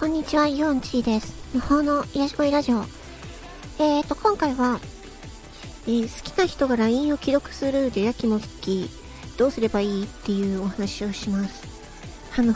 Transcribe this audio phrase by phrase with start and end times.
[0.00, 1.34] こんにちは、ヨンチーです。
[1.52, 2.84] 無法の癒し声ラジオ。
[3.78, 4.80] えーと、今回は、
[5.86, 8.88] えー、好きな人が LINE を既読するでやきもき、
[9.36, 11.68] どうすればいいっていうお話をします。
[12.34, 12.54] あの、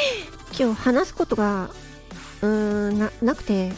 [0.58, 1.68] 今日話すことが、
[2.40, 3.74] うーん、な、なくて、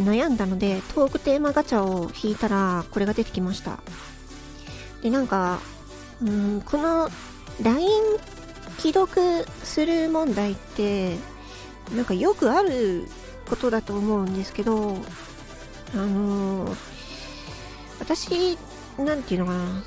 [0.00, 3.80] 悩んだので、トークテーマガチャを引いたら、これが出てきました。
[5.02, 5.60] で、なんか、
[6.22, 7.10] うん、この
[7.62, 7.86] LINE
[8.78, 11.18] 既読する問題って、
[11.92, 13.06] なんかよくある
[13.48, 14.96] ことだと思うんですけど、
[15.94, 16.76] あのー、
[18.00, 18.58] 私、
[18.98, 19.84] なんていうのかな。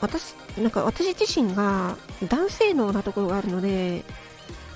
[0.00, 1.96] 私、なんか私自身が
[2.28, 4.04] 男性能なところがあるので、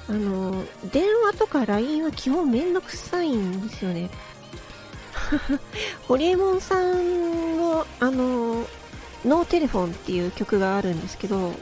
[0.08, 4.10] あのー、電話とか LINE は基本めんどくさいんですよね。
[6.08, 8.66] ホリエモンさんの、あのー、
[9.24, 11.54] ノーテレフォンっていう曲があるんですけど、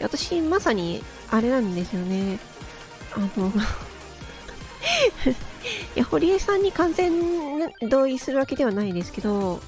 [0.00, 2.38] 私まさにあれなんですよね。
[3.12, 3.52] あの
[5.96, 7.12] いや、堀江さんに完全
[7.88, 9.60] 同意するわけではないですけど、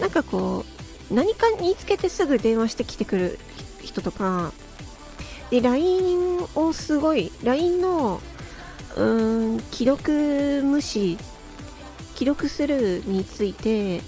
[0.00, 0.64] なんかこ
[1.10, 3.38] う、何かにつけてすぐ電話してきてくる
[3.82, 4.52] 人とか、
[5.50, 8.20] で、LINE をすごい、LINE の、
[8.96, 11.18] うーん、既読無視、
[12.16, 14.00] 既読するについて、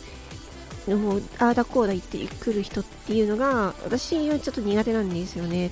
[0.86, 5.70] もう、ああだこうだ言ってくる人っていうのが、私はちょっと苦手なんですよね。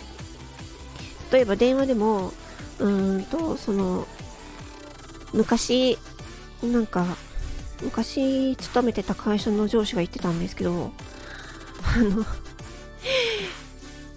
[1.33, 2.33] 例えば電話でも、
[2.79, 4.07] うーんと、その、
[5.33, 5.99] 昔、
[6.63, 7.17] なんか、
[7.83, 10.93] 昔勤めてた会社の上司が言ってたんですけど、
[11.83, 12.25] あの、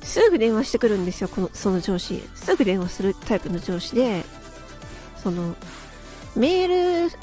[0.01, 2.23] すぐ電話してくるんですよ、この、その上司。
[2.35, 4.23] すぐ電話するタイプの上司で、
[5.21, 5.55] その、
[6.35, 7.17] メール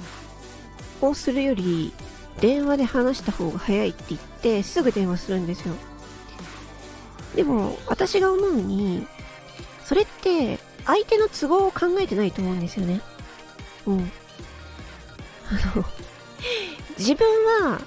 [1.00, 1.92] をするより、
[2.40, 5.74] 電話で話した方が早いって言って、すぐ電話するんですよ。
[7.34, 9.06] でも、私が思うに、
[9.84, 13.00] それって、相手の都合を考えてないと思うんですよね。
[13.86, 14.10] うん。
[15.48, 15.84] あの、
[16.98, 17.26] 自分
[17.62, 17.80] は、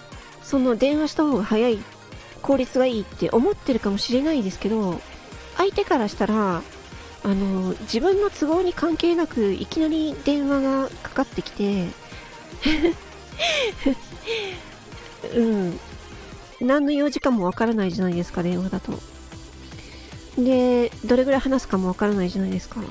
[0.44, 1.80] その電話した方が早い、
[2.42, 5.02] 効率がいいって思ってるかもしれないですけど、
[5.58, 6.62] 相手からしたら、
[7.24, 11.88] あの、自分の都合に関係なく、いきなり電話がかかってきて
[15.36, 15.80] うん。
[16.62, 18.94] 何の用事かもわからないじゃないですか、電話だと。
[20.44, 22.82] で、どれぐらい話すかもわからないじゃないですか。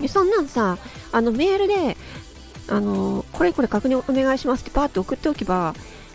[0.00, 0.78] で、そんなんさ、
[1.12, 1.96] あの、メールで、
[2.68, 5.74] あの、これこれ確認お願いしますってパーって送っておけば、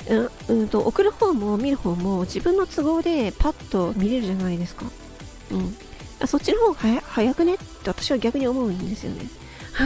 [0.09, 4.85] うん、うんと、送る方も見る方も自分の都合でパッと見れるじゃないですか。
[5.51, 6.27] うん。
[6.27, 7.55] そっちの方が早くね？
[7.55, 9.27] って私は逆に思うんですよね。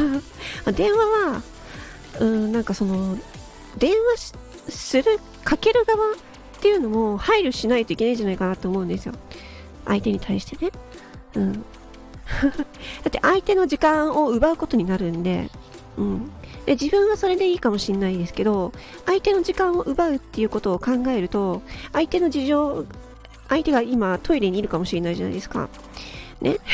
[0.74, 1.44] 電話は、
[2.20, 3.18] うん、なんかその、
[3.78, 4.34] 電話
[4.70, 6.14] する、かける側っ
[6.62, 9.14] ていうのも配慮しないといけないんじゃないかなと思うんですよ。
[9.86, 10.72] 相手に対してね。
[11.36, 11.54] うん。
[12.34, 12.50] だ
[13.08, 15.50] って相手の時間を奪うことになるんで、
[15.98, 16.32] うん。
[16.66, 18.72] で、自分はそれでいいかもしんないですけど、
[19.06, 22.86] 相手の時間を奪うっていうことを考えると、相手の事情、
[23.50, 25.70] 相手が今トイレにいるかもしれないじゃないですか。
[26.42, 26.58] ね。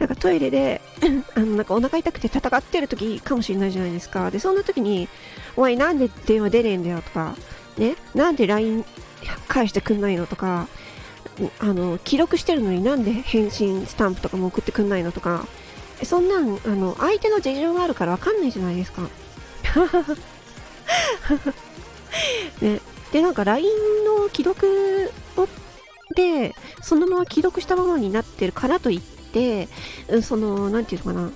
[0.00, 0.80] なんかトイレで、
[1.36, 4.30] あの、なんかお腹痛くて戦ってる時かもしれないじゃないですか。
[4.30, 5.08] で、そんな時に、
[5.56, 7.36] お前なんで電話出ねえんだよとか、
[7.78, 8.84] ね、なんで LINE
[9.48, 10.68] 返してくんないのとか、
[11.58, 15.46] あの、記録してるのになんで返信スタンプとかも送ってくんないのとか、
[16.02, 19.02] そんなん、あの、相手の事情があるからわかんないじゃないですか。
[22.60, 22.80] ね、
[23.12, 23.68] で、なんか LINE
[24.04, 25.48] の既読を、
[26.14, 29.68] で、そのまま既読したままになってるからといって、
[30.22, 31.30] その、なんていうのかな。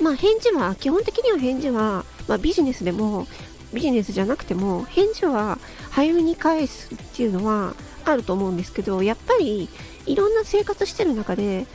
[0.00, 3.26] まあ返事は、基本的には返事は、まあビジネスでも、
[3.72, 5.58] ビジネスじゃなくても、返事は
[5.96, 7.74] 早めに返すっていうのは
[8.04, 9.70] あると思うんですけど、やっぱり
[10.04, 11.66] いろんな生活してる中で、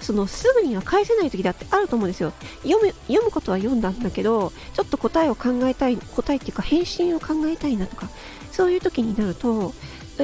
[0.00, 2.32] そのすぐには返せない時だってあると思うんですよ。
[2.64, 8.08] 読む、読むことは読んだんだけど、ちょっと答えを考えたい、答えっていうか返信を考えたいなとか、
[8.50, 9.72] そういう時になると、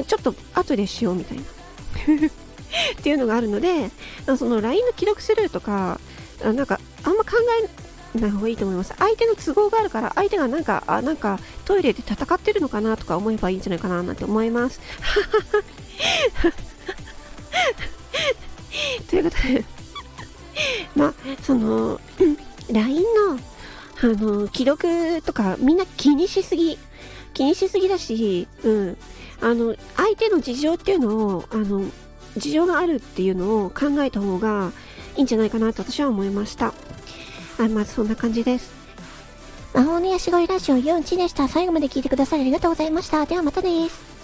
[0.05, 1.43] ちょっと後でしようみたいな。
[2.99, 3.89] っていうのがあるので、
[4.37, 6.01] その LINE の既読スルーとか、
[6.43, 7.31] なんかあんま考
[7.63, 7.84] え
[8.19, 8.93] ない方がいいと思います。
[8.97, 14.79] 相手の都合があるから、相手がなんか、あ、なんかトイレで戦ってるのかなとか思えばいいんじゃないかななんて思います。
[19.09, 19.63] ということで
[20.95, 21.13] まあ、
[21.43, 21.99] その、
[22.71, 23.39] LINE の、
[24.01, 26.77] あの、既読とかみんな気にしすぎ。
[27.33, 28.97] 気にしすぎだし、うん。
[29.41, 31.83] あの、相手の事情っていうのを、あの、
[32.37, 34.71] 事情があるっていうのを考えた方が
[35.15, 36.73] いいんじゃないかなと私は思いました。
[37.57, 38.71] はいまあ、そんな感じです。
[39.73, 41.47] 魔法のヤシゴイラジオ4 1でした。
[41.47, 43.25] 最後まで聞いてくださりありがとうございました。
[43.25, 44.14] ではまたです。